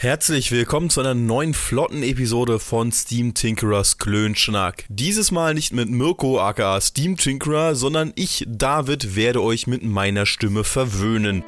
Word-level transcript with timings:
Herzlich 0.00 0.52
willkommen 0.52 0.90
zu 0.90 1.00
einer 1.00 1.14
neuen 1.14 1.54
flotten 1.54 2.04
Episode 2.04 2.60
von 2.60 2.92
Steam 2.92 3.34
Tinkerers 3.34 3.98
Klönschnack. 3.98 4.84
Dieses 4.88 5.32
Mal 5.32 5.54
nicht 5.54 5.72
mit 5.72 5.90
Mirko 5.90 6.38
aka 6.38 6.80
Steam 6.80 7.16
Tinkerer, 7.16 7.74
sondern 7.74 8.12
ich, 8.14 8.44
David, 8.46 9.16
werde 9.16 9.42
euch 9.42 9.66
mit 9.66 9.82
meiner 9.82 10.24
Stimme 10.24 10.62
verwöhnen. 10.62 11.42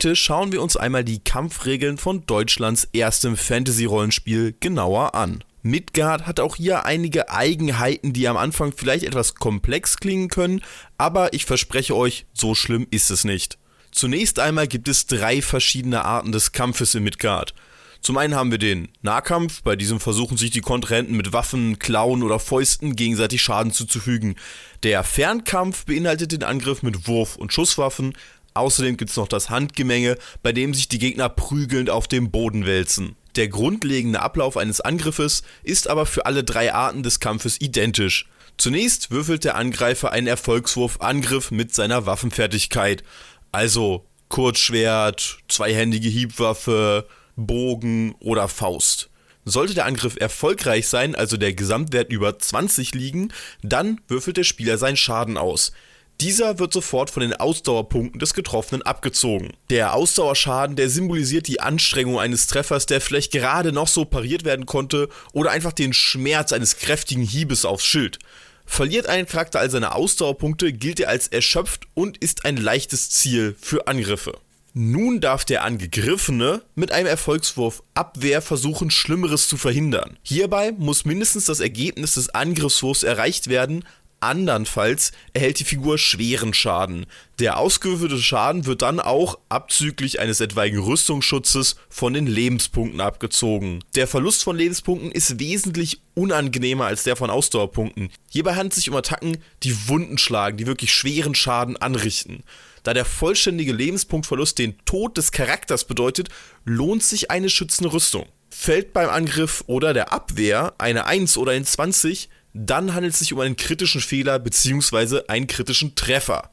Heute 0.00 0.16
schauen 0.16 0.50
wir 0.50 0.62
uns 0.62 0.78
einmal 0.78 1.04
die 1.04 1.18
Kampfregeln 1.18 1.98
von 1.98 2.24
Deutschlands 2.24 2.88
erstem 2.94 3.36
Fantasy-Rollenspiel 3.36 4.56
genauer 4.58 5.14
an. 5.14 5.44
Midgard 5.60 6.26
hat 6.26 6.40
auch 6.40 6.56
hier 6.56 6.86
einige 6.86 7.28
Eigenheiten, 7.28 8.14
die 8.14 8.26
am 8.26 8.38
Anfang 8.38 8.72
vielleicht 8.74 9.04
etwas 9.04 9.34
komplex 9.34 9.98
klingen 9.98 10.30
können, 10.30 10.62
aber 10.96 11.34
ich 11.34 11.44
verspreche 11.44 11.94
euch, 11.94 12.24
so 12.32 12.54
schlimm 12.54 12.86
ist 12.90 13.10
es 13.10 13.24
nicht. 13.24 13.58
Zunächst 13.92 14.38
einmal 14.38 14.68
gibt 14.68 14.88
es 14.88 15.04
drei 15.04 15.42
verschiedene 15.42 16.02
Arten 16.02 16.32
des 16.32 16.52
Kampfes 16.52 16.94
in 16.94 17.02
Midgard. 17.02 17.52
Zum 18.00 18.16
einen 18.16 18.34
haben 18.34 18.50
wir 18.50 18.56
den 18.56 18.88
Nahkampf, 19.02 19.62
bei 19.62 19.76
diesem 19.76 20.00
versuchen 20.00 20.38
sich 20.38 20.50
die 20.50 20.62
Kontrahenten 20.62 21.14
mit 21.14 21.34
Waffen, 21.34 21.78
Klauen 21.78 22.22
oder 22.22 22.38
Fäusten 22.38 22.96
gegenseitig 22.96 23.42
Schaden 23.42 23.72
zuzufügen. 23.72 24.36
Der 24.82 25.04
Fernkampf 25.04 25.84
beinhaltet 25.84 26.32
den 26.32 26.42
Angriff 26.42 26.82
mit 26.82 27.06
Wurf- 27.06 27.36
und 27.36 27.52
Schusswaffen, 27.52 28.14
Außerdem 28.60 28.98
gibt 28.98 29.10
es 29.10 29.16
noch 29.16 29.26
das 29.26 29.48
Handgemenge, 29.48 30.18
bei 30.42 30.52
dem 30.52 30.74
sich 30.74 30.86
die 30.86 30.98
Gegner 30.98 31.30
prügelnd 31.30 31.88
auf 31.88 32.08
dem 32.08 32.30
Boden 32.30 32.66
wälzen. 32.66 33.16
Der 33.36 33.48
grundlegende 33.48 34.20
Ablauf 34.20 34.58
eines 34.58 34.82
Angriffes 34.82 35.44
ist 35.62 35.88
aber 35.88 36.04
für 36.04 36.26
alle 36.26 36.44
drei 36.44 36.74
Arten 36.74 37.02
des 37.02 37.20
Kampfes 37.20 37.58
identisch. 37.58 38.26
Zunächst 38.58 39.10
würfelt 39.10 39.44
der 39.44 39.56
Angreifer 39.56 40.12
einen 40.12 40.26
Erfolgswurf 40.26 41.00
Angriff 41.00 41.50
mit 41.50 41.74
seiner 41.74 42.04
Waffenfertigkeit. 42.04 43.02
Also 43.50 44.04
Kurzschwert, 44.28 45.38
zweihändige 45.48 46.10
Hiebwaffe, 46.10 47.06
Bogen 47.36 48.14
oder 48.20 48.46
Faust. 48.46 49.08
Sollte 49.46 49.72
der 49.72 49.86
Angriff 49.86 50.16
erfolgreich 50.20 50.86
sein, 50.86 51.14
also 51.14 51.38
der 51.38 51.54
Gesamtwert 51.54 52.12
über 52.12 52.38
20 52.38 52.94
liegen, 52.94 53.32
dann 53.62 54.02
würfelt 54.06 54.36
der 54.36 54.44
Spieler 54.44 54.76
seinen 54.76 54.98
Schaden 54.98 55.38
aus. 55.38 55.72
Dieser 56.20 56.58
wird 56.58 56.72
sofort 56.72 57.08
von 57.08 57.22
den 57.22 57.32
Ausdauerpunkten 57.32 58.18
des 58.18 58.34
Getroffenen 58.34 58.82
abgezogen. 58.82 59.54
Der 59.70 59.94
Ausdauerschaden, 59.94 60.76
der 60.76 60.90
symbolisiert 60.90 61.48
die 61.48 61.60
Anstrengung 61.60 62.18
eines 62.18 62.46
Treffers, 62.46 62.84
der 62.84 63.00
vielleicht 63.00 63.32
gerade 63.32 63.72
noch 63.72 63.88
so 63.88 64.04
pariert 64.04 64.44
werden 64.44 64.66
konnte, 64.66 65.08
oder 65.32 65.50
einfach 65.50 65.72
den 65.72 65.94
Schmerz 65.94 66.52
eines 66.52 66.76
kräftigen 66.76 67.22
Hiebes 67.22 67.64
aufs 67.64 67.86
Schild. 67.86 68.18
Verliert 68.66 69.06
ein 69.06 69.26
Charakter 69.26 69.60
all 69.60 69.70
seine 69.70 69.94
Ausdauerpunkte, 69.94 70.74
gilt 70.74 71.00
er 71.00 71.08
als 71.08 71.26
erschöpft 71.26 71.86
und 71.94 72.18
ist 72.18 72.44
ein 72.44 72.58
leichtes 72.58 73.08
Ziel 73.10 73.56
für 73.58 73.88
Angriffe. 73.88 74.34
Nun 74.72 75.20
darf 75.20 75.44
der 75.44 75.64
Angegriffene 75.64 76.62
mit 76.76 76.92
einem 76.92 77.08
Erfolgswurf 77.08 77.82
Abwehr 77.94 78.40
versuchen, 78.40 78.92
Schlimmeres 78.92 79.48
zu 79.48 79.56
verhindern. 79.56 80.16
Hierbei 80.22 80.70
muss 80.70 81.04
mindestens 81.04 81.46
das 81.46 81.58
Ergebnis 81.58 82.14
des 82.14 82.28
Angriffswurfs 82.30 83.02
erreicht 83.02 83.48
werden, 83.48 83.84
Andernfalls 84.20 85.12
erhält 85.32 85.60
die 85.60 85.64
Figur 85.64 85.98
schweren 85.98 86.54
Schaden. 86.54 87.06
Der 87.38 87.58
ausgewürfelte 87.58 88.18
Schaden 88.18 88.66
wird 88.66 88.82
dann 88.82 89.00
auch 89.00 89.38
abzüglich 89.48 90.20
eines 90.20 90.40
etwaigen 90.40 90.78
Rüstungsschutzes 90.78 91.76
von 91.88 92.12
den 92.12 92.26
Lebenspunkten 92.26 93.00
abgezogen. 93.00 93.82
Der 93.94 94.06
Verlust 94.06 94.44
von 94.44 94.56
Lebenspunkten 94.56 95.10
ist 95.10 95.40
wesentlich 95.40 96.02
unangenehmer 96.14 96.86
als 96.86 97.02
der 97.02 97.16
von 97.16 97.30
Ausdauerpunkten. 97.30 98.10
Hierbei 98.30 98.54
handelt 98.54 98.72
es 98.72 98.76
sich 98.76 98.90
um 98.90 98.96
Attacken, 98.96 99.38
die 99.62 99.88
Wunden 99.88 100.18
schlagen, 100.18 100.58
die 100.58 100.66
wirklich 100.66 100.92
schweren 100.92 101.34
Schaden 101.34 101.76
anrichten. 101.78 102.44
Da 102.82 102.94
der 102.94 103.04
vollständige 103.04 103.72
Lebenspunktverlust 103.72 104.58
den 104.58 104.76
Tod 104.84 105.16
des 105.16 105.32
Charakters 105.32 105.84
bedeutet, 105.84 106.28
lohnt 106.64 107.02
sich 107.02 107.30
eine 107.30 107.50
schützende 107.50 107.92
Rüstung. 107.92 108.26
Fällt 108.50 108.92
beim 108.92 109.08
Angriff 109.08 109.62
oder 109.66 109.94
der 109.94 110.12
Abwehr 110.12 110.74
eine 110.78 111.06
1 111.06 111.36
oder 111.36 111.52
ein 111.52 111.64
20, 111.64 112.28
dann 112.54 112.94
handelt 112.94 113.14
es 113.14 113.20
sich 113.20 113.32
um 113.32 113.40
einen 113.40 113.56
kritischen 113.56 114.00
Fehler 114.00 114.38
bzw. 114.38 115.22
einen 115.28 115.46
kritischen 115.46 115.94
Treffer. 115.94 116.50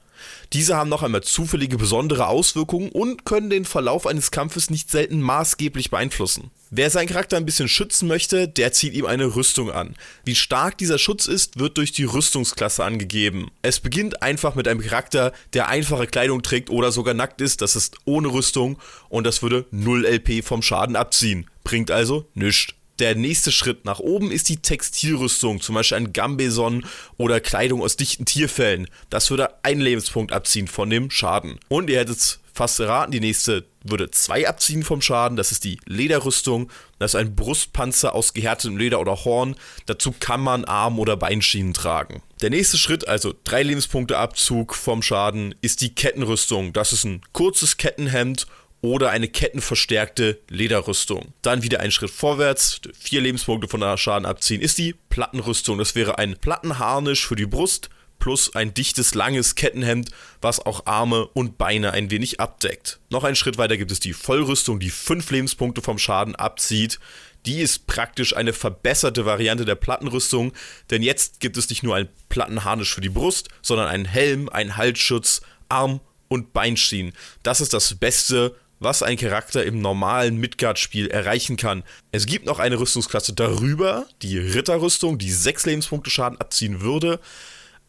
Diese 0.54 0.76
haben 0.76 0.90
noch 0.90 1.04
einmal 1.04 1.24
zufällige 1.24 1.78
besondere 1.78 2.28
Auswirkungen 2.28 2.90
und 2.90 3.26
können 3.26 3.50
den 3.50 3.66
Verlauf 3.66 4.08
eines 4.08 4.32
Kampfes 4.32 4.70
nicht 4.70 4.90
selten 4.90 5.22
maßgeblich 5.22 5.90
beeinflussen. 5.90 6.52
Wer 6.70 6.90
seinen 6.90 7.08
Charakter 7.08 7.38
ein 7.38 7.46
bisschen 7.46 7.70
schützen 7.70 8.08
möchte, 8.08 8.48
der 8.48 8.74
zieht 8.74 8.94
ihm 8.94 9.06
eine 9.06 9.36
Rüstung 9.36 9.72
an. 9.72 9.96
Wie 10.26 10.36
stark 10.36 10.78
dieser 10.78 10.98
Schutz 10.98 11.28
ist, 11.28 11.60
wird 11.60 11.78
durch 11.78 11.94
die 11.94 12.04
Rüstungsklasse 12.04 12.84
angegeben. 12.84 13.52
Es 13.62 13.80
beginnt 13.80 14.22
einfach 14.22 14.56
mit 14.56 14.68
einem 14.68 14.82
Charakter, 14.82 15.32
der 15.54 15.70
einfache 15.70 16.08
Kleidung 16.08 16.42
trägt 16.44 16.70
oder 16.70 16.92
sogar 16.92 17.14
nackt 17.14 17.40
ist, 17.40 17.62
das 17.62 17.76
ist 17.76 17.98
ohne 18.04 18.30
Rüstung 18.30 18.78
und 19.08 19.26
das 19.26 19.42
würde 19.42 19.66
0 19.72 20.06
LP 20.06 20.44
vom 20.44 20.62
Schaden 20.62 20.96
abziehen. 20.98 21.50
Bringt 21.64 21.92
also 21.92 22.28
nichts 22.34 22.77
der 23.00 23.16
nächste 23.16 23.52
Schritt 23.52 23.86
nach 23.86 24.00
oben 24.00 24.32
ist 24.32 24.50
die 24.50 24.58
Textilrüstung, 24.58 25.62
zum 25.62 25.76
Beispiel 25.76 25.98
ein 25.98 26.14
Gambeson 26.14 26.86
oder 27.18 27.40
Kleidung 27.40 27.82
aus 27.82 27.96
dichten 27.96 28.26
Tierfällen. 28.26 28.88
Das 29.10 29.30
würde 29.30 29.64
einen 29.64 29.82
Lebenspunkt 29.82 30.32
abziehen 30.32 30.68
von 30.68 30.90
dem 30.90 31.12
Schaden. 31.12 31.60
Und 31.70 31.90
ihr 31.90 32.00
hättet 32.00 32.40
fast 32.54 32.80
erraten, 32.80 33.12
die 33.12 33.20
nächste 33.20 33.66
würde 33.84 34.10
zwei 34.12 34.48
abziehen 34.48 34.84
vom 34.84 35.02
Schaden. 35.02 35.38
Das 35.38 35.52
ist 35.52 35.64
die 35.64 35.80
Lederrüstung. 35.86 36.72
Das 37.00 37.14
ist 37.14 37.20
ein 37.20 37.36
Brustpanzer 37.36 38.16
aus 38.16 38.34
gehärtetem 38.34 38.78
Leder 38.78 39.00
oder 39.00 39.24
Horn. 39.24 39.56
Dazu 39.86 40.14
kann 40.20 40.42
man 40.42 40.66
Arm- 40.66 41.00
oder 41.00 41.16
Beinschienen 41.16 41.74
tragen. 41.74 42.24
Der 42.42 42.50
nächste 42.50 42.78
Schritt, 42.78 43.08
also 43.08 43.34
drei 43.44 43.64
Lebenspunkte 43.64 44.18
Abzug 44.18 44.76
vom 44.76 45.02
Schaden, 45.02 45.56
ist 45.62 45.82
die 45.82 45.94
Kettenrüstung. 45.94 46.74
Das 46.74 46.94
ist 46.94 47.06
ein 47.06 47.22
kurzes 47.32 47.78
Kettenhemd 47.78 48.48
oder 48.82 49.10
eine 49.10 49.28
kettenverstärkte 49.28 50.40
Lederrüstung. 50.50 51.34
Dann 51.42 51.64
wieder 51.64 51.80
einen 51.80 51.92
Schritt 51.92 52.12
vorwärts, 52.12 52.82
vier 52.98 53.22
Lebenspunkte 53.22 53.68
von 53.68 53.80
der 53.80 53.98
Schaden 53.98 54.26
abziehen, 54.26 54.62
ist 54.62 54.78
die 54.78 54.96
Plattenrüstung. 55.10 55.78
Das 55.78 55.96
wäre 55.96 56.18
ein 56.18 56.38
Plattenharnisch 56.38 57.26
für 57.26 57.36
die 57.36 57.46
Brust 57.46 57.90
plus 58.20 58.56
ein 58.56 58.74
dichtes, 58.74 59.14
langes 59.14 59.56
Kettenhemd, 59.56 60.10
was 60.42 60.66
auch 60.66 60.86
Arme 60.86 61.28
und 61.28 61.58
Beine 61.58 61.92
ein 61.92 62.12
wenig 62.12 62.40
abdeckt. 62.40 63.00
Noch 63.10 63.24
einen 63.24 63.36
Schritt 63.36 63.58
weiter 63.58 63.78
gibt 63.78 63.92
es 63.92 64.00
die 64.00 64.14
Vollrüstung, 64.14 64.80
die 64.80 64.90
fünf 64.90 65.30
Lebenspunkte 65.32 65.82
vom 65.82 66.00
Schaden 66.00 66.36
abzieht. 66.36 67.00
Die 67.46 67.62
ist 67.62 67.88
praktisch 67.88 68.36
eine 68.36 68.54
verbesserte 68.54 69.26
Variante 69.26 69.66
der 69.66 69.76
Plattenrüstung, 69.76 70.52
denn 70.90 71.02
jetzt 71.02 71.40
gibt 71.40 71.58
es 71.58 71.70
nicht 71.70 71.84
nur 71.84 71.96
ein 71.96 72.10
Plattenharnisch 72.30 72.94
für 72.94 73.02
die 73.02 73.10
Brust, 73.10 73.50
sondern 73.62 73.88
einen 73.88 74.06
Helm, 74.06 74.50
einen 74.50 74.76
Halsschutz, 74.76 75.42
Arm 75.70 76.02
und 76.28 76.54
Beinschienen. 76.54 77.14
Das 77.44 77.62
ist 77.62 77.74
das 77.74 77.96
Beste, 77.96 78.56
was 78.80 79.04
ein 79.04 79.18
Charakter 79.18 79.66
im 79.66 79.82
normalen 79.82 80.38
Midgard-Spiel 80.38 81.08
erreichen 81.08 81.58
kann. 81.58 81.84
Es 82.12 82.26
gibt 82.26 82.46
noch 82.46 82.60
eine 82.60 82.80
Rüstungsklasse 82.80 83.34
darüber, 83.34 84.06
die 84.22 84.38
Ritterrüstung, 84.38 85.18
die 85.18 85.32
6 85.32 85.66
Lebenspunkte 85.66 86.10
Schaden 86.10 86.40
abziehen 86.40 86.82
würde. 86.82 87.20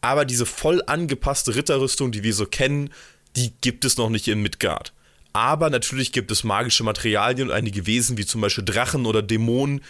Aber 0.01 0.25
diese 0.25 0.45
voll 0.45 0.81
angepasste 0.87 1.55
Ritterrüstung, 1.55 2.11
die 2.11 2.23
wir 2.23 2.33
so 2.33 2.45
kennen, 2.45 2.91
die 3.35 3.51
gibt 3.61 3.85
es 3.85 3.97
noch 3.97 4.09
nicht 4.09 4.27
in 4.27 4.41
Midgard. 4.41 4.93
Aber 5.33 5.69
natürlich 5.69 6.11
gibt 6.11 6.31
es 6.31 6.43
magische 6.43 6.83
Materialien 6.83 7.49
und 7.49 7.53
einige 7.53 7.85
Wesen, 7.85 8.17
wie 8.17 8.25
zum 8.25 8.41
Beispiel 8.41 8.65
Drachen 8.65 9.05
oder 9.05 9.21
Dämonen, 9.21 9.81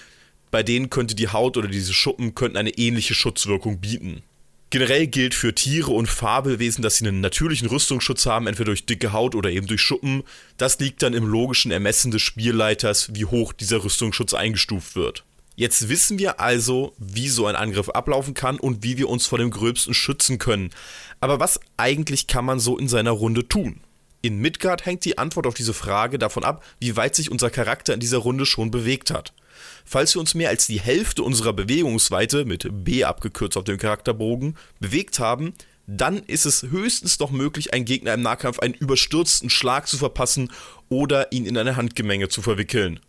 bei 0.52 0.64
denen 0.64 0.90
könnte 0.90 1.16
die 1.16 1.30
Haut 1.30 1.58
oder 1.58 1.68
diese 1.68 1.94
Schuppen 1.94 2.36
könnten 2.36 2.58
eine 2.58 2.72
ähnliche 2.72 3.14
Schutzwirkung 3.14 3.80
bieten. 3.80 4.24
Generell 4.72 5.08
gilt 5.08 5.34
für 5.34 5.56
Tiere 5.56 5.92
und 5.92 6.08
Fabelwesen, 6.08 6.84
dass 6.84 6.98
sie 6.98 7.08
einen 7.08 7.22
natürlichen 7.22 7.68
Rüstungsschutz 7.68 8.28
haben, 8.28 8.46
entweder 8.46 8.68
durch 8.68 8.86
dicke 8.86 9.14
Haut 9.14 9.34
oder 9.34 9.50
eben 9.50 9.66
durch 9.66 9.82
Schuppen. 9.82 10.24
Das 10.58 10.78
liegt 10.80 11.02
dann 11.02 11.16
im 11.16 11.26
logischen 11.26 11.72
Ermessen 11.72 12.12
des 12.12 12.22
Spielleiters, 12.22 13.16
wie 13.16 13.26
hoch 13.26 13.52
dieser 13.52 13.84
Rüstungsschutz 13.84 14.36
eingestuft 14.36 14.96
wird. 14.96 15.24
Jetzt 15.56 15.90
wissen 15.90 16.20
wir 16.20 16.40
also, 16.40 16.94
wie 17.00 17.30
so 17.30 17.48
ein 17.48 17.56
Angriff 17.56 17.90
ablaufen 17.90 18.36
kann 18.36 18.60
und 18.60 18.84
wie 18.84 18.98
wir 18.98 19.10
uns 19.10 19.26
vor 19.26 19.40
dem 19.40 19.50
Gröbsten 19.50 19.96
schützen 19.96 20.38
können. 20.38 20.70
Aber 21.20 21.40
was 21.40 21.60
eigentlich 21.76 22.28
kann 22.28 22.46
man 22.46 22.60
so 22.60 22.78
in 22.78 22.88
seiner 22.88 23.12
Runde 23.12 23.48
tun? 23.48 23.82
In 24.22 24.38
Midgard 24.38 24.86
hängt 24.86 25.04
die 25.04 25.18
Antwort 25.18 25.48
auf 25.48 25.56
diese 25.56 25.74
Frage 25.74 26.20
davon 26.20 26.44
ab, 26.44 26.64
wie 26.80 26.96
weit 26.96 27.16
sich 27.16 27.32
unser 27.32 27.50
Charakter 27.50 27.94
in 27.94 28.00
dieser 28.00 28.20
Runde 28.20 28.46
schon 28.46 28.70
bewegt 28.70 29.12
hat. 29.12 29.34
Falls 29.86 30.16
wir 30.16 30.20
uns 30.20 30.36
mehr 30.36 30.50
als 30.50 30.68
die 30.68 30.80
Hälfte 30.80 31.24
unserer 31.24 31.54
Bewegungsweite, 31.54 32.46
mit 32.46 32.68
B 32.84 33.04
abgekürzt 33.04 33.58
auf 33.58 33.64
dem 33.64 33.78
Charakterbogen, 33.78 34.56
bewegt 34.80 35.20
haben, 35.20 35.54
dann 35.88 36.18
ist 36.18 36.46
es 36.46 36.64
höchstens 36.64 37.20
noch 37.20 37.32
möglich, 37.32 37.74
einen 37.74 37.86
Gegner 37.86 38.14
im 38.14 38.22
Nahkampf 38.22 38.60
einen 38.60 38.76
überstürzten 38.76 39.50
Schlag 39.50 39.88
zu 39.88 39.98
verpassen 39.98 40.52
oder 40.88 41.32
ihn 41.32 41.46
in 41.46 41.58
eine 41.58 41.76
Handgemenge 41.76 42.30
zu 42.30 42.42
verwickeln. 42.42 43.00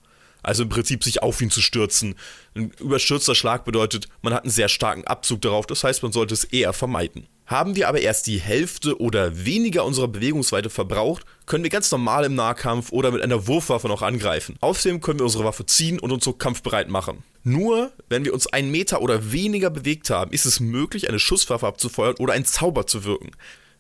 Also 0.43 0.63
im 0.63 0.71
Prinzip 0.71 1.05
sich 1.05 1.23
auf 1.23 1.43
ihn 1.43 1.51
zu 1.51 1.61
stürzen. 1.61 2.15
Ein 2.55 2.71
überstürzter 2.81 3.35
Schlag 3.35 3.67
bedeutet, 3.67 4.09
man 4.23 4.33
hat 4.33 4.45
einen 4.45 4.51
sehr 4.51 4.69
starken 4.69 5.07
Abzug 5.07 5.43
darauf, 5.43 5.67
das 5.67 5.85
heißt, 5.85 6.03
man 6.03 6.13
sollte 6.13 6.33
es 6.33 6.45
eher 6.45 6.73
vermeiden. 6.73 7.27
Haben 7.51 7.75
wir 7.75 7.89
aber 7.89 8.01
erst 8.01 8.29
die 8.29 8.41
Hälfte 8.41 9.01
oder 9.01 9.45
weniger 9.45 9.85
unserer 9.85 10.07
Bewegungsweite 10.07 10.71
verbraucht, 10.71 11.25
können 11.47 11.65
wir 11.65 11.71
ganz 11.71 11.91
normal 11.91 12.25
im 12.25 12.37
Nahkampf 12.37 12.93
oder 12.93 13.11
mit 13.11 13.23
einer 13.23 13.49
Wurfwaffe 13.49 13.89
noch 13.89 14.03
angreifen. 14.03 14.57
Außerdem 14.61 15.01
können 15.01 15.19
wir 15.19 15.25
unsere 15.25 15.43
Waffe 15.43 15.67
ziehen 15.67 15.99
und 15.99 16.13
uns 16.13 16.23
so 16.23 16.33
kampfbereit 16.33 16.89
machen. 16.89 17.25
Nur, 17.43 17.91
wenn 18.09 18.25
wir 18.25 18.35
uns 18.35 18.47
einen 18.47 18.71
Meter 18.71 19.03
oder 19.03 19.33
weniger 19.33 19.69
bewegt 19.69 20.11
haben, 20.11 20.31
ist 20.31 20.47
es 20.47 20.61
möglich, 20.61 21.09
eine 21.09 21.19
Schusswaffe 21.19 21.67
abzufeuern 21.67 22.15
oder 22.21 22.35
einen 22.35 22.45
Zauber 22.45 22.87
zu 22.87 23.03
wirken. 23.03 23.33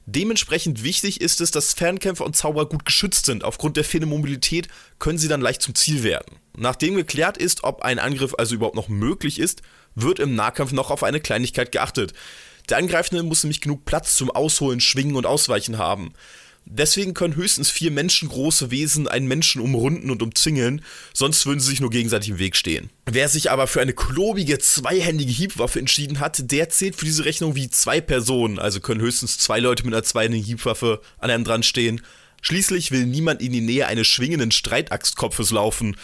Dementsprechend 0.04 0.82
wichtig 0.82 1.20
ist 1.20 1.40
es, 1.40 1.52
dass 1.52 1.72
Fernkämpfer 1.72 2.24
und 2.24 2.36
Zauber 2.36 2.68
gut 2.68 2.84
geschützt 2.84 3.26
sind. 3.26 3.44
Aufgrund 3.44 3.76
der 3.76 3.84
fehlenden 3.84 4.10
Mobilität 4.10 4.66
können 4.98 5.18
sie 5.18 5.28
dann 5.28 5.42
leicht 5.42 5.62
zum 5.62 5.76
Ziel 5.76 6.02
werden. 6.02 6.38
Nachdem 6.56 6.96
geklärt 6.96 7.38
ist, 7.38 7.62
ob 7.62 7.82
ein 7.82 8.00
Angriff 8.00 8.34
also 8.36 8.56
überhaupt 8.56 8.74
noch 8.74 8.88
möglich 8.88 9.38
ist, 9.38 9.62
wird 9.94 10.18
im 10.18 10.34
Nahkampf 10.34 10.72
noch 10.72 10.90
auf 10.90 11.04
eine 11.04 11.20
Kleinigkeit 11.20 11.70
geachtet. 11.70 12.14
Der 12.70 12.78
Angreifende 12.78 13.22
muss 13.24 13.42
nämlich 13.42 13.60
genug 13.60 13.84
Platz 13.84 14.16
zum 14.16 14.30
Ausholen, 14.30 14.80
Schwingen 14.80 15.16
und 15.16 15.26
Ausweichen 15.26 15.78
haben. 15.78 16.12
Deswegen 16.66 17.14
können 17.14 17.34
höchstens 17.34 17.68
vier 17.68 17.90
menschengroße 17.90 18.70
Wesen 18.70 19.08
einen 19.08 19.26
Menschen 19.26 19.60
umrunden 19.60 20.10
und 20.10 20.22
umzingeln, 20.22 20.84
sonst 21.12 21.44
würden 21.46 21.58
sie 21.58 21.70
sich 21.70 21.80
nur 21.80 21.90
gegenseitig 21.90 22.30
im 22.30 22.38
Weg 22.38 22.54
stehen. 22.54 22.90
Wer 23.06 23.28
sich 23.28 23.50
aber 23.50 23.66
für 23.66 23.80
eine 23.80 23.92
klobige, 23.92 24.58
zweihändige 24.58 25.32
Hiebwaffe 25.32 25.80
entschieden 25.80 26.20
hat, 26.20 26.50
der 26.52 26.68
zählt 26.68 26.94
für 26.94 27.06
diese 27.06 27.24
Rechnung 27.24 27.56
wie 27.56 27.70
zwei 27.70 28.00
Personen, 28.00 28.60
also 28.60 28.78
können 28.78 29.00
höchstens 29.00 29.38
zwei 29.38 29.58
Leute 29.58 29.84
mit 29.84 29.94
einer 29.94 30.04
zweihändigen 30.04 30.46
Hiebwaffe 30.46 31.00
an 31.18 31.30
einem 31.30 31.44
dran 31.44 31.64
stehen. 31.64 32.02
Schließlich 32.42 32.92
will 32.92 33.04
niemand 33.04 33.42
in 33.42 33.52
die 33.52 33.60
Nähe 33.62 33.86
eines 33.88 34.06
schwingenden 34.06 34.52
Streitaxtkopfes 34.52 35.50
laufen. 35.50 35.96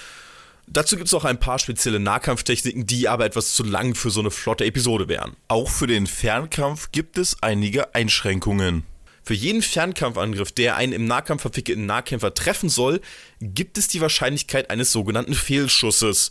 Dazu 0.68 0.96
gibt 0.96 1.06
es 1.06 1.14
auch 1.14 1.24
ein 1.24 1.38
paar 1.38 1.58
spezielle 1.58 2.00
Nahkampftechniken, 2.00 2.86
die 2.86 3.08
aber 3.08 3.24
etwas 3.24 3.54
zu 3.54 3.62
lang 3.62 3.94
für 3.94 4.10
so 4.10 4.20
eine 4.20 4.30
flotte 4.30 4.64
Episode 4.64 5.08
wären. 5.08 5.36
Auch 5.48 5.70
für 5.70 5.86
den 5.86 6.06
Fernkampf 6.06 6.90
gibt 6.90 7.18
es 7.18 7.42
einige 7.42 7.94
Einschränkungen. 7.94 8.82
Für 9.22 9.34
jeden 9.34 9.62
Fernkampfangriff, 9.62 10.52
der 10.52 10.76
einen 10.76 10.92
im 10.92 11.06
Nahkampf 11.06 11.42
verwickelten 11.42 11.86
Nahkämpfer 11.86 12.34
treffen 12.34 12.68
soll, 12.68 13.00
gibt 13.40 13.78
es 13.78 13.88
die 13.88 14.00
Wahrscheinlichkeit 14.00 14.70
eines 14.70 14.92
sogenannten 14.92 15.34
Fehlschusses. 15.34 16.30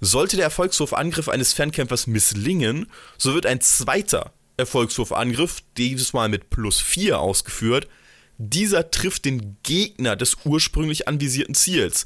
Sollte 0.00 0.36
der 0.36 0.46
Erfolgswurfangriff 0.46 1.28
eines 1.28 1.52
Fernkämpfers 1.52 2.06
misslingen, 2.06 2.86
so 3.16 3.32
wird 3.34 3.46
ein 3.46 3.60
zweiter 3.60 4.32
Erfolgswurfangriff, 4.56 5.62
dieses 5.76 6.12
Mal 6.12 6.28
mit 6.28 6.50
plus 6.50 6.80
4 6.80 7.18
ausgeführt, 7.18 7.88
dieser 8.36 8.90
trifft 8.90 9.24
den 9.24 9.56
Gegner 9.62 10.16
des 10.16 10.36
ursprünglich 10.44 11.06
anvisierten 11.08 11.54
Ziels. 11.54 12.04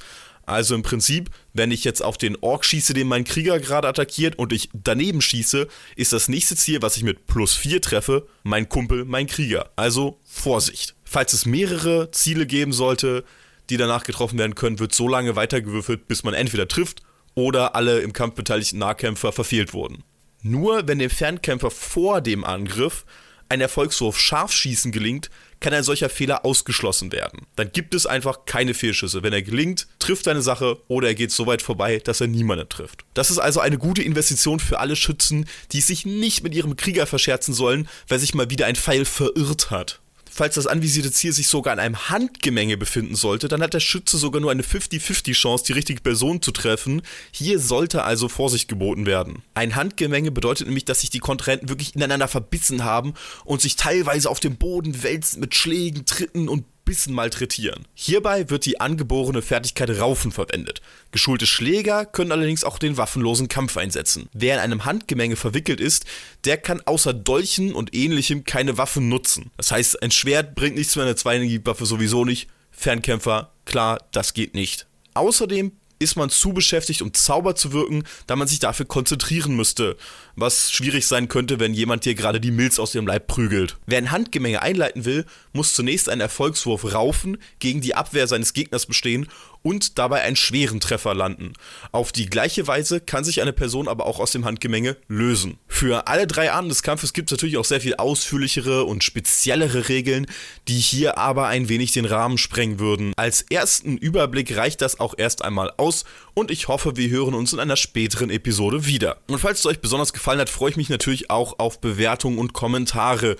Also 0.49 0.75
im 0.75 0.83
Prinzip, 0.83 1.29
wenn 1.53 1.71
ich 1.71 1.85
jetzt 1.85 2.03
auf 2.03 2.17
den 2.17 2.37
Ork 2.41 2.65
schieße, 2.65 2.95
den 2.95 3.07
mein 3.07 3.25
Krieger 3.25 3.61
gerade 3.61 3.87
attackiert 3.87 4.39
und 4.39 4.53
ich 4.53 4.71
daneben 4.73 5.21
schieße, 5.21 5.69
ist 5.95 6.15
das 6.15 6.29
nächste 6.29 6.57
Ziel, 6.57 6.81
was 6.81 6.97
ich 6.97 7.03
mit 7.03 7.27
plus 7.27 7.55
4 7.55 7.83
treffe, 7.83 8.27
mein 8.45 8.69
Kumpel, 8.71 9.05
mein 9.05 9.27
Krieger. 9.27 9.71
Also 9.77 10.19
Vorsicht. 10.25 10.95
Falls 11.05 11.35
es 11.35 11.45
mehrere 11.45 12.11
Ziele 12.13 12.47
geben 12.47 12.73
sollte, 12.73 13.25
die 13.69 13.77
danach 13.77 14.05
getroffen 14.05 14.39
werden 14.39 14.55
können, 14.55 14.79
wird 14.79 14.95
so 14.95 15.07
lange 15.07 15.37
weitergewürfelt, 15.37 16.09
bis 16.09 16.23
man 16.23 16.33
entweder 16.33 16.67
trifft 16.67 17.03
oder 17.35 17.75
alle 17.75 18.01
im 18.01 18.15
Kampf 18.15 18.35
beteiligten 18.35 18.79
Nahkämpfer 18.79 19.33
verfehlt 19.33 19.75
wurden. 19.75 20.03
Nur 20.43 20.89
wenn 20.89 20.99
dem 20.99 21.11
Fernkämpfer 21.11 21.71
vor 21.71 22.23
dem 22.23 22.43
Angriff 22.43 23.05
ein 23.49 23.61
Erfolgswurf 23.61 24.19
Scharfschießen 24.19 24.93
gelingt, 24.93 25.31
kann 25.61 25.75
ein 25.75 25.83
solcher 25.83 26.09
Fehler 26.09 26.45
ausgeschlossen 26.45 27.13
werden. 27.13 27.47
Dann 27.57 27.73
gibt 27.73 27.95
es 27.95 28.07
einfach 28.07 28.45
keine 28.47 28.75
Fehlschüsse. 28.75 29.23
Wenn 29.23 29.33
er 29.33 29.43
gelingt, 29.43 29.89
trifft 29.99 30.29
eine 30.29 30.43
Sache 30.43 30.79
oder 30.89 31.09
er 31.09 31.15
geht 31.15 31.33
so 31.33 31.47
weit 31.47 31.63
vorbei, 31.63 31.99
dass 31.99 32.21
er 32.21 32.29
niemanden 32.29 32.69
trifft. 32.69 33.05
Das 33.15 33.31
ist 33.31 33.39
also 33.39 33.61
eine 33.61 33.79
gute 33.79 34.03
Investition 34.03 34.61
für 34.61 34.79
alle 34.79 34.97
Schützen, 34.97 35.47
die 35.73 35.81
sich 35.81 36.07
nicht 36.07 36.43
mit 36.43 36.55
ihrem 36.55 36.77
Krieger 36.77 37.07
verscherzen 37.07 37.55
sollen, 37.55 37.89
weil 38.07 38.19
sich 38.19 38.35
mal 38.35 38.51
wieder 38.51 38.67
ein 38.67 38.77
Pfeil 38.77 39.05
verirrt 39.05 39.71
hat. 39.71 40.01
Falls 40.39 40.55
das 40.55 40.69
anvisierte 40.69 41.11
Ziel 41.11 41.33
sich 41.33 41.49
sogar 41.49 41.73
in 41.73 41.81
einem 41.81 42.11
Handgemenge 42.11 42.77
befinden 42.77 43.17
sollte, 43.17 43.49
dann 43.49 43.61
hat 43.61 43.75
der 43.75 43.81
Schütze 43.81 44.19
sogar 44.19 44.41
nur 44.41 44.53
eine 44.53 44.63
50-50 44.63 45.33
Chance, 45.33 45.65
die 45.67 45.73
richtige 45.73 46.01
Person 46.01 46.41
zu 46.43 46.53
treffen. 46.53 47.03
Hier 47.33 47.59
sollte 47.59 48.05
also 48.05 48.29
Vorsicht 48.29 48.69
geboten 48.69 49.05
werden. 49.05 49.43
Ein 49.55 49.75
Handgemenge 49.75 50.31
bedeutet 50.31 50.69
nämlich, 50.69 50.85
dass 50.85 51.01
sich 51.01 51.11
die 51.11 51.19
Kontrahenten 51.19 51.69
wirklich 51.69 51.97
ineinander 51.97 52.29
verbissen 52.29 52.85
haben 52.85 53.15
und 53.47 53.61
sich 53.61 53.75
teilweise 53.75 54.31
auf 54.31 54.39
dem 54.39 54.59
Boden 54.59 55.03
wälzen 55.03 55.41
mit 55.41 55.57
Schlägen, 55.57 56.07
Tritten 56.07 56.49
und 56.49 56.65
Bissen 56.89 57.13
malträtieren. 57.13 57.87
Hierbei 57.93 58.49
wird 58.49 58.65
die 58.65 58.81
angeborene 58.81 59.43
Fertigkeit 59.43 59.91
Raufen 59.91 60.33
verwendet. 60.33 60.81
Geschulte 61.13 61.47
Schläger 61.47 62.07
können 62.07 62.33
allerdings 62.33 62.65
auch 62.65 62.79
den 62.79 62.97
waffenlosen 62.97 63.49
Kampf 63.49 63.77
einsetzen. 63.77 64.31
Wer 64.33 64.55
in 64.55 64.61
einem 64.61 64.87
Handgemenge 64.87 65.37
verwickelt 65.37 65.83
ist, 65.83 66.07
der 66.47 66.57
kann 66.57 66.81
außer 66.81 67.13
Dolchen 67.13 67.75
und 67.75 67.95
ähnlichem 67.95 68.45
keine 68.45 68.79
Waffen 68.79 69.11
nutzen. 69.11 69.51
Das 69.59 69.71
heißt, 69.71 70.03
ein 70.03 70.11
Schwert 70.11 70.55
bringt 70.55 70.77
nichts 70.77 70.97
mehr, 70.97 71.05
eine 71.05 71.15
Zweihändige-Waffe 71.15 71.85
sowieso 71.85 72.25
nicht. 72.25 72.49
Fernkämpfer, 72.71 73.53
klar, 73.67 74.03
das 74.13 74.33
geht 74.33 74.55
nicht. 74.55 74.87
Außerdem 75.13 75.73
ist 75.99 76.17
man 76.17 76.31
zu 76.31 76.53
beschäftigt, 76.53 77.03
um 77.03 77.13
Zauber 77.13 77.55
zu 77.55 77.73
wirken, 77.73 78.05
da 78.27 78.37
man 78.37 78.49
sich 78.49 78.59
dafür 78.59 78.87
konzentrieren 78.87 79.57
müsste. 79.57 79.97
Was 80.37 80.71
schwierig 80.71 81.07
sein 81.07 81.29
könnte, 81.29 81.59
wenn 81.61 81.75
jemand 81.75 82.05
dir 82.05 82.15
gerade 82.15 82.41
die 82.41 82.51
Milz 82.51 82.79
aus 82.79 82.93
dem 82.93 83.07
Leib 83.07 83.27
prügelt. 83.27 83.77
Wer 83.87 83.99
ein 83.99 84.11
Handgemenge 84.11 84.63
einleiten 84.63 85.05
will, 85.05 85.25
muss 85.53 85.75
zunächst 85.75 86.09
einen 86.09 86.21
Erfolgswurf 86.21 86.95
raufen 86.95 87.39
gegen 87.59 87.81
die 87.81 87.95
Abwehr 87.95 88.27
seines 88.27 88.53
Gegners 88.53 88.87
bestehen 88.87 89.27
und 89.63 89.99
dabei 89.99 90.23
einen 90.23 90.37
schweren 90.37 90.81
Treffer 90.81 91.15
landen. 91.15 91.53
Auf 91.93 92.13
die 92.13 92.27
gleiche 92.27 92.67
Weise 92.67 93.01
kann 93.01 93.25
sich 93.25 93.43
eine 93.43 93.53
Person 93.53 93.89
aber 93.89 94.07
auch 94.07 94.21
aus 94.21 94.33
dem 94.33 94.45
Handgemenge 94.45 94.97
lösen. 95.09 95.59
Für 95.67 96.07
alle 96.07 96.27
drei 96.27 96.53
Arten 96.53 96.69
des 96.69 96.83
Kampfes 96.83 97.13
gibt 97.13 97.31
es 97.31 97.37
natürlich 97.37 97.57
auch 97.57 97.65
sehr 97.65 97.81
viel 97.81 97.95
ausführlichere 97.95 98.85
und 98.85 99.05
speziellere 99.05 99.89
Regeln, 99.89 100.27
die 100.69 100.79
hier 100.79 101.19
aber 101.19 101.47
ein 101.49 101.69
wenig 101.69 101.93
den 101.93 102.05
Rahmen 102.05 102.39
sprengen 102.39 102.79
würden. 102.79 103.13
Als 103.17 103.43
ersten 103.43 103.97
Überblick 103.97 104.57
reicht 104.57 104.81
das 104.81 105.01
auch 105.01 105.15
erst 105.17 105.45
einmal 105.45 105.73
aus 105.77 106.05
und 106.35 106.51
ich 106.51 106.69
hoffe, 106.69 106.97
wir 106.97 107.09
hören 107.09 107.35
uns 107.35 107.53
in 107.53 107.61
einer 107.61 107.77
späteren 107.77 108.31
Episode 108.31 108.87
wieder. 108.87 109.19
Und 109.27 109.39
falls 109.39 109.61
es 109.61 109.67
euch 109.67 109.81
besonders 109.81 110.13
gefallen 110.13 110.41
hat, 110.41 110.51
freue 110.51 110.71
ich 110.71 110.77
mich 110.77 110.89
natürlich 110.89 111.31
auch 111.31 111.59
auf 111.59 111.81
Bewertungen 111.81 112.39
und 112.39 112.53
Kommentare. 112.53 113.37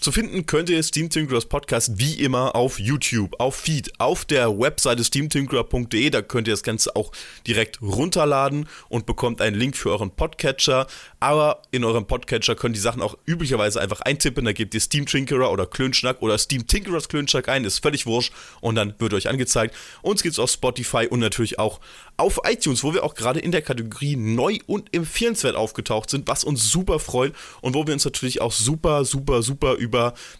Zu 0.00 0.12
finden 0.12 0.46
könnt 0.46 0.70
ihr 0.70 0.82
Steam 0.82 1.10
Tinkerers 1.10 1.44
Podcast 1.44 1.98
wie 1.98 2.14
immer 2.14 2.56
auf 2.56 2.80
YouTube, 2.80 3.38
auf 3.38 3.54
Feed, 3.54 3.92
auf 4.00 4.24
der 4.24 4.58
Webseite 4.58 5.04
steamtinkerer.de. 5.04 6.08
Da 6.08 6.22
könnt 6.22 6.48
ihr 6.48 6.54
das 6.54 6.62
Ganze 6.62 6.96
auch 6.96 7.12
direkt 7.46 7.82
runterladen 7.82 8.66
und 8.88 9.04
bekommt 9.04 9.42
einen 9.42 9.56
Link 9.56 9.76
für 9.76 9.90
euren 9.90 10.10
Podcatcher. 10.10 10.86
Aber 11.20 11.60
in 11.70 11.84
eurem 11.84 12.06
Podcatcher 12.06 12.54
könnt 12.54 12.72
ihr 12.72 12.78
die 12.78 12.80
Sachen 12.80 13.02
auch 13.02 13.18
üblicherweise 13.26 13.78
einfach 13.78 14.00
eintippen. 14.00 14.46
Da 14.46 14.52
gebt 14.52 14.72
ihr 14.72 14.80
Steam 14.80 15.04
Tinkerer 15.04 15.52
oder 15.52 15.66
Klönschnack 15.66 16.22
oder 16.22 16.38
Steam 16.38 16.66
Tinkerers 16.66 17.10
Klönschnack 17.10 17.50
ein. 17.50 17.66
Ist 17.66 17.82
völlig 17.82 18.06
wurscht. 18.06 18.32
Und 18.62 18.76
dann 18.76 18.94
wird 19.00 19.12
euch 19.12 19.28
angezeigt. 19.28 19.76
Uns 20.00 20.22
gibt 20.22 20.32
es 20.32 20.38
auf 20.38 20.50
Spotify 20.50 21.08
und 21.10 21.20
natürlich 21.20 21.58
auch 21.58 21.78
auf 22.16 22.40
iTunes, 22.44 22.82
wo 22.84 22.94
wir 22.94 23.04
auch 23.04 23.14
gerade 23.14 23.40
in 23.40 23.52
der 23.52 23.60
Kategorie 23.60 24.16
neu 24.16 24.60
und 24.66 24.94
empfehlenswert 24.94 25.56
aufgetaucht 25.56 26.08
sind, 26.08 26.26
was 26.26 26.42
uns 26.42 26.70
super 26.70 26.98
freut 26.98 27.34
und 27.60 27.74
wo 27.74 27.86
wir 27.86 27.92
uns 27.92 28.06
natürlich 28.06 28.40
auch 28.40 28.52
super, 28.52 29.04
super, 29.04 29.42
super 29.42 29.74
über 29.74 29.89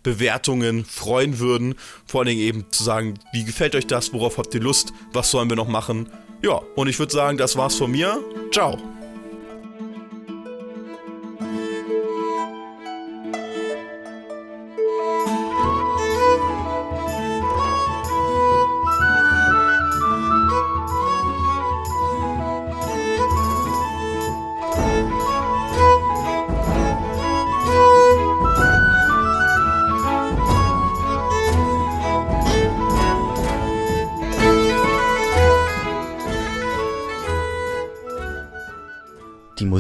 Bewertungen 0.02 0.85
freuen 0.85 1.38
würden. 1.38 1.75
Vor 2.07 2.21
allen 2.21 2.28
Dingen 2.28 2.40
eben 2.40 2.66
zu 2.71 2.83
sagen, 2.83 3.14
wie 3.33 3.45
gefällt 3.45 3.75
euch 3.75 3.87
das, 3.87 4.12
worauf 4.12 4.38
habt 4.38 4.54
ihr 4.54 4.61
Lust, 4.61 4.92
was 5.12 5.30
sollen 5.30 5.49
wir 5.49 5.57
noch 5.57 5.69
machen. 5.69 6.09
Ja, 6.42 6.61
und 6.76 6.88
ich 6.88 6.99
würde 6.99 7.12
sagen, 7.12 7.37
das 7.37 7.57
war's 7.57 7.75
von 7.75 7.90
mir. 7.90 8.19
Ciao. 8.52 9.00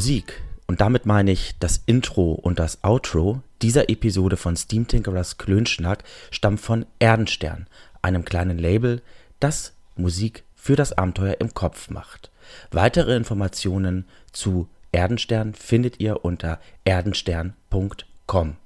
Musik, 0.00 0.40
und 0.66 0.80
damit 0.80 1.04
meine 1.04 1.30
ich 1.30 1.56
das 1.58 1.82
Intro 1.84 2.32
und 2.32 2.58
das 2.58 2.82
Outro 2.82 3.42
dieser 3.60 3.90
Episode 3.90 4.38
von 4.38 4.56
Steam 4.56 4.88
Tinkerers 4.88 5.36
Klönschnack, 5.36 6.04
stammt 6.30 6.62
von 6.62 6.86
Erdenstern, 7.00 7.66
einem 8.00 8.24
kleinen 8.24 8.56
Label, 8.56 9.02
das 9.40 9.74
Musik 9.96 10.44
für 10.54 10.74
das 10.74 10.96
Abenteuer 10.96 11.36
im 11.38 11.52
Kopf 11.52 11.90
macht. 11.90 12.30
Weitere 12.70 13.14
Informationen 13.14 14.06
zu 14.32 14.70
Erdenstern 14.90 15.52
findet 15.52 16.00
ihr 16.00 16.24
unter 16.24 16.60
erdenstern.com. 16.86 18.56